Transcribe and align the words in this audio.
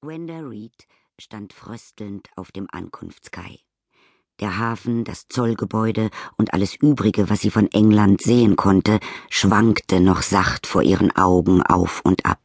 Gwenda 0.00 0.38
Reed 0.38 0.86
stand 1.18 1.52
fröstelnd 1.52 2.28
auf 2.36 2.52
dem 2.52 2.68
Ankunftskai. 2.70 3.58
Der 4.38 4.56
Hafen, 4.56 5.02
das 5.02 5.26
Zollgebäude 5.28 6.10
und 6.36 6.54
alles 6.54 6.76
Übrige, 6.76 7.28
was 7.30 7.40
sie 7.40 7.50
von 7.50 7.66
England 7.72 8.22
sehen 8.22 8.54
konnte, 8.54 9.00
schwankte 9.28 9.98
noch 9.98 10.22
sacht 10.22 10.68
vor 10.68 10.82
ihren 10.82 11.10
Augen 11.16 11.62
auf 11.62 12.00
und 12.04 12.26
ab. 12.26 12.38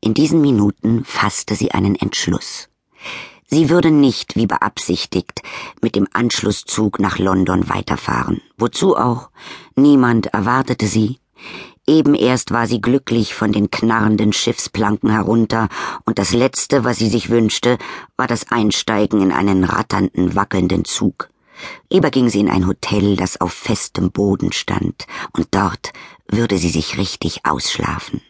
In 0.00 0.14
diesen 0.14 0.40
Minuten 0.40 1.04
fasste 1.04 1.54
sie 1.54 1.72
einen 1.72 1.96
Entschluss. 1.96 2.70
Sie 3.44 3.68
würde 3.68 3.90
nicht, 3.90 4.34
wie 4.34 4.46
beabsichtigt, 4.46 5.42
mit 5.82 5.96
dem 5.96 6.08
Anschlusszug 6.14 6.98
nach 6.98 7.18
London 7.18 7.68
weiterfahren. 7.68 8.40
Wozu 8.56 8.96
auch? 8.96 9.28
Niemand 9.76 10.28
erwartete 10.28 10.86
sie. 10.86 11.18
Eben 11.86 12.14
erst 12.14 12.50
war 12.50 12.66
sie 12.66 12.80
glücklich 12.80 13.34
von 13.34 13.52
den 13.52 13.70
knarrenden 13.70 14.32
Schiffsplanken 14.32 15.10
herunter, 15.10 15.68
und 16.06 16.18
das 16.18 16.32
Letzte, 16.32 16.84
was 16.84 16.98
sie 16.98 17.08
sich 17.08 17.28
wünschte, 17.28 17.78
war 18.16 18.26
das 18.26 18.50
Einsteigen 18.50 19.20
in 19.20 19.32
einen 19.32 19.64
ratternden, 19.64 20.34
wackelnden 20.34 20.84
Zug. 20.84 21.28
Lieber 21.90 22.10
ging 22.10 22.30
sie 22.30 22.40
in 22.40 22.50
ein 22.50 22.66
Hotel, 22.66 23.16
das 23.16 23.40
auf 23.40 23.52
festem 23.52 24.10
Boden 24.10 24.52
stand, 24.52 25.06
und 25.32 25.48
dort 25.50 25.92
würde 26.26 26.58
sie 26.58 26.70
sich 26.70 26.96
richtig 26.98 27.44
ausschlafen. 27.44 28.22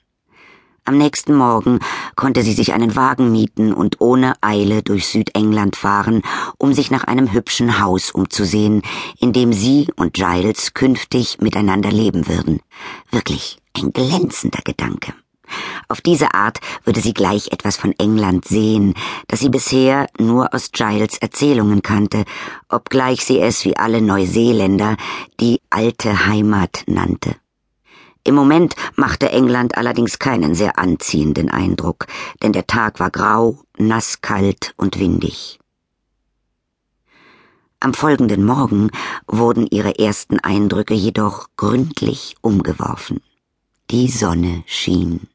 Am 0.86 0.98
nächsten 0.98 1.34
Morgen 1.34 1.78
konnte 2.14 2.42
sie 2.42 2.52
sich 2.52 2.74
einen 2.74 2.94
Wagen 2.94 3.32
mieten 3.32 3.72
und 3.72 4.02
ohne 4.02 4.34
Eile 4.42 4.82
durch 4.82 5.06
Südengland 5.06 5.76
fahren, 5.76 6.20
um 6.58 6.74
sich 6.74 6.90
nach 6.90 7.04
einem 7.04 7.32
hübschen 7.32 7.80
Haus 7.80 8.10
umzusehen, 8.10 8.82
in 9.18 9.32
dem 9.32 9.54
sie 9.54 9.88
und 9.96 10.12
Giles 10.12 10.74
künftig 10.74 11.38
miteinander 11.40 11.90
leben 11.90 12.28
würden. 12.28 12.60
Wirklich 13.10 13.56
ein 13.74 13.94
glänzender 13.94 14.60
Gedanke. 14.62 15.14
Auf 15.88 16.02
diese 16.02 16.34
Art 16.34 16.58
würde 16.84 17.00
sie 17.00 17.14
gleich 17.14 17.50
etwas 17.50 17.78
von 17.78 17.92
England 17.98 18.44
sehen, 18.44 18.92
das 19.26 19.40
sie 19.40 19.48
bisher 19.48 20.06
nur 20.18 20.52
aus 20.52 20.70
Giles 20.70 21.16
Erzählungen 21.16 21.80
kannte, 21.80 22.24
obgleich 22.68 23.24
sie 23.24 23.40
es 23.40 23.64
wie 23.64 23.78
alle 23.78 24.02
Neuseeländer 24.02 24.98
die 25.40 25.62
alte 25.70 26.26
Heimat 26.26 26.84
nannte. 26.86 27.36
Im 28.24 28.34
Moment 28.34 28.74
machte 28.96 29.30
England 29.30 29.76
allerdings 29.76 30.18
keinen 30.18 30.54
sehr 30.54 30.78
anziehenden 30.78 31.50
Eindruck, 31.50 32.06
denn 32.42 32.52
der 32.52 32.66
Tag 32.66 32.98
war 32.98 33.10
grau, 33.10 33.58
nasskalt 33.76 34.72
und 34.78 34.98
windig. 34.98 35.58
Am 37.80 37.92
folgenden 37.92 38.46
Morgen 38.46 38.90
wurden 39.26 39.66
ihre 39.66 39.98
ersten 39.98 40.40
Eindrücke 40.40 40.94
jedoch 40.94 41.48
gründlich 41.58 42.34
umgeworfen. 42.40 43.20
Die 43.90 44.08
Sonne 44.08 44.64
schien. 44.64 45.28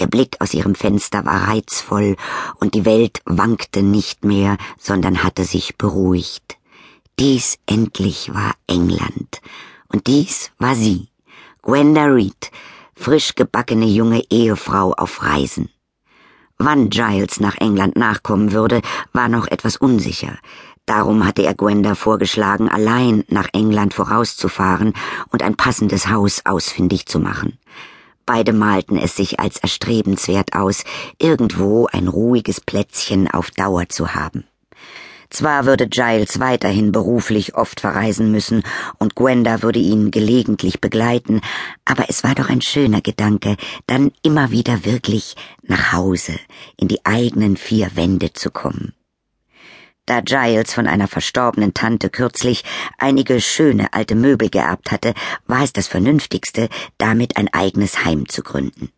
Der 0.00 0.08
Blick 0.08 0.36
aus 0.40 0.52
ihrem 0.52 0.74
Fenster 0.74 1.24
war 1.24 1.46
reizvoll, 1.46 2.16
und 2.58 2.74
die 2.74 2.84
Welt 2.84 3.20
wankte 3.24 3.84
nicht 3.84 4.24
mehr, 4.24 4.56
sondern 4.78 5.22
hatte 5.22 5.44
sich 5.44 5.78
beruhigt. 5.78 6.58
Dies 7.20 7.58
endlich 7.66 8.34
war 8.34 8.54
England, 8.66 9.40
und 9.92 10.08
dies 10.08 10.50
war 10.58 10.74
sie. 10.74 11.09
Gwenda 11.62 12.06
Reed, 12.06 12.50
frisch 12.94 13.34
gebackene 13.34 13.84
junge 13.84 14.22
Ehefrau 14.30 14.94
auf 14.94 15.22
Reisen. 15.22 15.68
Wann 16.56 16.88
Giles 16.88 17.38
nach 17.38 17.58
England 17.58 17.96
nachkommen 17.96 18.52
würde, 18.52 18.80
war 19.12 19.28
noch 19.28 19.46
etwas 19.46 19.76
unsicher. 19.76 20.38
Darum 20.86 21.26
hatte 21.26 21.42
er 21.42 21.54
Gwenda 21.54 21.94
vorgeschlagen, 21.94 22.70
allein 22.70 23.24
nach 23.28 23.48
England 23.52 23.92
vorauszufahren 23.92 24.94
und 25.32 25.42
ein 25.42 25.54
passendes 25.54 26.08
Haus 26.08 26.40
ausfindig 26.46 27.04
zu 27.06 27.20
machen. 27.20 27.58
Beide 28.24 28.54
malten 28.54 28.96
es 28.96 29.14
sich 29.14 29.38
als 29.38 29.58
erstrebenswert 29.58 30.54
aus, 30.54 30.84
irgendwo 31.18 31.88
ein 31.92 32.08
ruhiges 32.08 32.62
Plätzchen 32.62 33.30
auf 33.30 33.50
Dauer 33.50 33.88
zu 33.90 34.14
haben. 34.14 34.44
Zwar 35.30 35.64
würde 35.64 35.88
Giles 35.88 36.40
weiterhin 36.40 36.90
beruflich 36.90 37.54
oft 37.54 37.80
verreisen 37.80 38.32
müssen 38.32 38.64
und 38.98 39.14
Gwenda 39.14 39.62
würde 39.62 39.78
ihn 39.78 40.10
gelegentlich 40.10 40.80
begleiten, 40.80 41.40
aber 41.84 42.06
es 42.08 42.24
war 42.24 42.34
doch 42.34 42.50
ein 42.50 42.60
schöner 42.60 43.00
Gedanke, 43.00 43.56
dann 43.86 44.10
immer 44.22 44.50
wieder 44.50 44.84
wirklich 44.84 45.36
nach 45.62 45.92
Hause, 45.92 46.34
in 46.76 46.88
die 46.88 47.06
eigenen 47.06 47.56
vier 47.56 47.94
Wände 47.94 48.32
zu 48.32 48.50
kommen. 48.50 48.92
Da 50.04 50.20
Giles 50.20 50.74
von 50.74 50.88
einer 50.88 51.06
verstorbenen 51.06 51.72
Tante 51.72 52.10
kürzlich 52.10 52.64
einige 52.98 53.40
schöne 53.40 53.92
alte 53.92 54.16
Möbel 54.16 54.50
geerbt 54.50 54.90
hatte, 54.90 55.14
war 55.46 55.62
es 55.62 55.72
das 55.72 55.86
Vernünftigste, 55.86 56.68
damit 56.98 57.36
ein 57.36 57.46
eigenes 57.52 58.04
Heim 58.04 58.28
zu 58.28 58.42
gründen. 58.42 58.90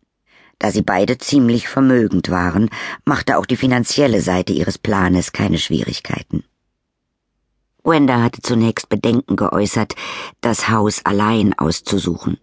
Da 0.59 0.71
sie 0.71 0.81
beide 0.81 1.17
ziemlich 1.17 1.67
vermögend 1.67 2.29
waren, 2.29 2.69
machte 3.05 3.37
auch 3.37 3.45
die 3.45 3.57
finanzielle 3.57 4.21
Seite 4.21 4.53
ihres 4.53 4.77
Planes 4.77 5.31
keine 5.31 5.57
Schwierigkeiten. 5.57 6.43
Gwenda 7.83 8.21
hatte 8.21 8.41
zunächst 8.41 8.87
Bedenken 8.87 9.35
geäußert, 9.35 9.95
das 10.39 10.69
Haus 10.69 11.01
allein 11.05 11.53
auszusuchen. 11.57 12.37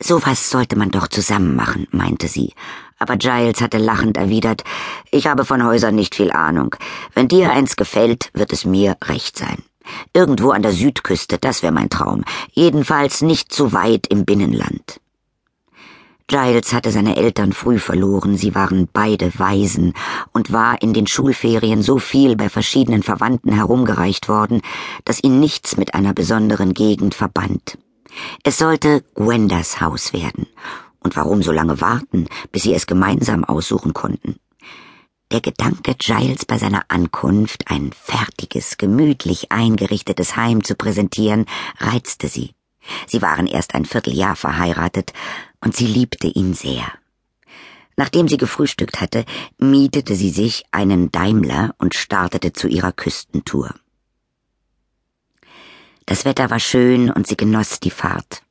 Sowas 0.00 0.50
sollte 0.50 0.78
man 0.78 0.90
doch 0.90 1.08
zusammen 1.08 1.56
machen, 1.56 1.88
meinte 1.90 2.28
sie. 2.28 2.54
Aber 2.98 3.16
Giles 3.16 3.60
hatte 3.60 3.78
lachend 3.78 4.16
erwidert, 4.16 4.62
ich 5.10 5.26
habe 5.26 5.44
von 5.44 5.64
Häusern 5.64 5.96
nicht 5.96 6.14
viel 6.14 6.30
Ahnung. 6.30 6.76
Wenn 7.14 7.26
dir 7.26 7.50
eins 7.50 7.74
gefällt, 7.74 8.30
wird 8.34 8.52
es 8.52 8.64
mir 8.64 8.96
recht 9.04 9.36
sein. 9.36 9.62
Irgendwo 10.12 10.50
an 10.50 10.62
der 10.62 10.72
Südküste, 10.72 11.38
das 11.38 11.62
wäre 11.62 11.72
mein 11.72 11.90
Traum. 11.90 12.24
Jedenfalls 12.52 13.22
nicht 13.22 13.52
zu 13.52 13.72
weit 13.72 14.06
im 14.08 14.24
Binnenland. 14.24 15.00
Giles 16.28 16.74
hatte 16.74 16.92
seine 16.92 17.16
Eltern 17.16 17.54
früh 17.54 17.78
verloren, 17.78 18.36
sie 18.36 18.54
waren 18.54 18.86
beide 18.92 19.38
Waisen 19.38 19.94
und 20.32 20.52
war 20.52 20.80
in 20.82 20.92
den 20.92 21.06
Schulferien 21.06 21.82
so 21.82 21.98
viel 21.98 22.36
bei 22.36 22.50
verschiedenen 22.50 23.02
Verwandten 23.02 23.50
herumgereicht 23.50 24.28
worden, 24.28 24.60
dass 25.06 25.24
ihn 25.24 25.40
nichts 25.40 25.78
mit 25.78 25.94
einer 25.94 26.12
besonderen 26.12 26.74
Gegend 26.74 27.14
verband. 27.14 27.78
Es 28.44 28.58
sollte 28.58 29.02
Gwendas 29.14 29.80
Haus 29.80 30.12
werden. 30.12 30.46
Und 31.00 31.16
warum 31.16 31.42
so 31.42 31.50
lange 31.50 31.80
warten, 31.80 32.26
bis 32.52 32.64
sie 32.64 32.74
es 32.74 32.86
gemeinsam 32.86 33.44
aussuchen 33.44 33.94
konnten? 33.94 34.36
Der 35.32 35.40
Gedanke, 35.40 35.94
Giles 35.94 36.44
bei 36.44 36.58
seiner 36.58 36.82
Ankunft 36.88 37.70
ein 37.70 37.90
fertiges, 37.92 38.76
gemütlich 38.76 39.50
eingerichtetes 39.50 40.36
Heim 40.36 40.62
zu 40.62 40.74
präsentieren, 40.74 41.46
reizte 41.78 42.28
sie. 42.28 42.54
Sie 43.06 43.22
waren 43.22 43.46
erst 43.46 43.74
ein 43.74 43.84
Vierteljahr 43.84 44.36
verheiratet, 44.36 45.12
und 45.60 45.76
sie 45.76 45.86
liebte 45.86 46.28
ihn 46.28 46.54
sehr. 46.54 46.86
Nachdem 47.96 48.28
sie 48.28 48.36
gefrühstückt 48.36 49.00
hatte, 49.00 49.24
mietete 49.58 50.14
sie 50.14 50.30
sich 50.30 50.64
einen 50.70 51.10
Daimler 51.10 51.74
und 51.78 51.94
startete 51.94 52.52
zu 52.52 52.68
ihrer 52.68 52.92
Küstentour. 52.92 53.74
Das 56.06 56.24
Wetter 56.24 56.48
war 56.48 56.60
schön 56.60 57.10
und 57.10 57.26
sie 57.26 57.36
genoss 57.36 57.80
die 57.80 57.90
Fahrt. 57.90 58.42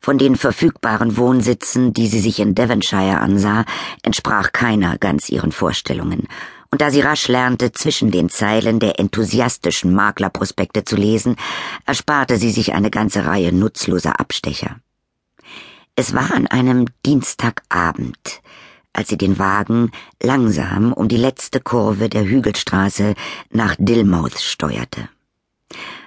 Von 0.00 0.18
den 0.18 0.36
verfügbaren 0.36 1.16
Wohnsitzen, 1.16 1.92
die 1.92 2.08
sie 2.08 2.20
sich 2.20 2.40
in 2.40 2.54
Devonshire 2.54 3.20
ansah, 3.20 3.64
entsprach 4.02 4.52
keiner 4.52 4.98
ganz 4.98 5.28
ihren 5.28 5.52
Vorstellungen, 5.52 6.26
und 6.70 6.80
da 6.80 6.90
sie 6.90 7.00
rasch 7.00 7.28
lernte, 7.28 7.72
zwischen 7.72 8.10
den 8.10 8.28
Zeilen 8.28 8.78
der 8.78 9.00
enthusiastischen 9.00 9.92
Maklerprospekte 9.92 10.84
zu 10.84 10.96
lesen, 10.96 11.36
ersparte 11.84 12.36
sie 12.36 12.50
sich 12.50 12.72
eine 12.72 12.90
ganze 12.90 13.26
Reihe 13.26 13.52
nutzloser 13.52 14.20
Abstecher. 14.20 14.76
Es 15.96 16.14
war 16.14 16.32
an 16.32 16.46
einem 16.46 16.86
Dienstagabend, 17.04 18.40
als 18.92 19.08
sie 19.08 19.18
den 19.18 19.38
Wagen 19.38 19.90
langsam 20.22 20.92
um 20.92 21.08
die 21.08 21.16
letzte 21.16 21.60
Kurve 21.60 22.08
der 22.08 22.24
Hügelstraße 22.24 23.14
nach 23.50 23.74
Dilmouth 23.78 24.38
steuerte. 24.38 25.08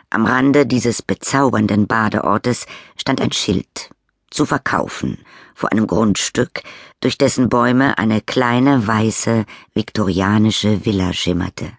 Am 0.10 0.26
Rande 0.26 0.66
dieses 0.66 1.02
bezaubernden 1.02 1.88
Badeortes 1.88 2.66
stand 2.96 3.20
ein 3.20 3.32
Schild 3.32 3.90
zu 4.34 4.46
verkaufen 4.46 5.20
vor 5.56 5.72
einem 5.72 5.88
Grundstück, 5.88 6.64
durch 7.00 7.18
dessen 7.18 7.50
Bäume 7.50 7.98
eine 7.98 8.22
kleine 8.22 8.88
weiße 8.88 9.46
viktorianische 9.74 10.86
Villa 10.86 11.14
schimmerte. 11.14 11.72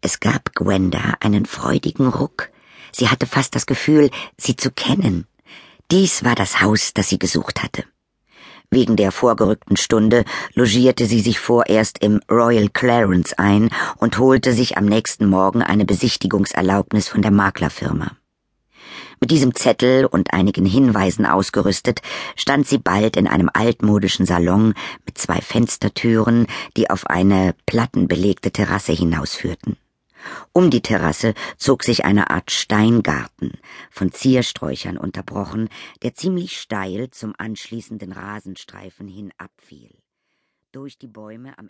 Es 0.00 0.20
gab 0.20 0.54
Gwenda 0.54 1.14
einen 1.20 1.46
freudigen 1.46 2.08
Ruck. 2.08 2.50
Sie 2.92 3.08
hatte 3.08 3.26
fast 3.26 3.54
das 3.54 3.66
Gefühl, 3.66 4.10
sie 4.36 4.56
zu 4.56 4.70
kennen. 4.70 5.26
Dies 5.90 6.24
war 6.24 6.34
das 6.34 6.60
Haus, 6.60 6.92
das 6.92 7.08
sie 7.08 7.18
gesucht 7.18 7.62
hatte. 7.62 7.84
Wegen 8.70 8.96
der 8.96 9.12
vorgerückten 9.12 9.76
Stunde 9.76 10.24
logierte 10.54 11.06
sie 11.06 11.20
sich 11.20 11.38
vorerst 11.38 12.00
im 12.00 12.20
Royal 12.30 12.68
Clarence 12.68 13.32
ein 13.34 13.70
und 13.98 14.18
holte 14.18 14.52
sich 14.52 14.76
am 14.76 14.86
nächsten 14.86 15.26
Morgen 15.26 15.62
eine 15.62 15.84
Besichtigungserlaubnis 15.84 17.08
von 17.08 17.22
der 17.22 17.30
Maklerfirma. 17.30 18.16
Mit 19.24 19.30
diesem 19.30 19.54
Zettel 19.54 20.04
und 20.04 20.34
einigen 20.34 20.66
Hinweisen 20.66 21.24
ausgerüstet, 21.24 22.02
stand 22.36 22.68
sie 22.68 22.76
bald 22.76 23.16
in 23.16 23.26
einem 23.26 23.48
altmodischen 23.50 24.26
Salon 24.26 24.74
mit 25.06 25.16
zwei 25.16 25.40
Fenstertüren, 25.40 26.46
die 26.76 26.90
auf 26.90 27.06
eine 27.06 27.54
plattenbelegte 27.64 28.50
Terrasse 28.50 28.92
hinausführten. 28.92 29.78
Um 30.52 30.68
die 30.68 30.82
Terrasse 30.82 31.32
zog 31.56 31.84
sich 31.84 32.04
eine 32.04 32.28
Art 32.28 32.50
Steingarten, 32.50 33.52
von 33.90 34.12
Ziersträuchern 34.12 34.98
unterbrochen, 34.98 35.70
der 36.02 36.12
ziemlich 36.12 36.60
steil 36.60 37.08
zum 37.08 37.32
anschließenden 37.38 38.12
Rasenstreifen 38.12 39.08
hin 39.08 39.32
abfiel. 39.38 39.88
Durch 40.70 40.98
die 40.98 41.08
Bäume 41.08 41.56
am 41.56 41.62